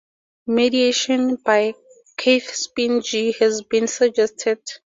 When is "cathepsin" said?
2.17-3.03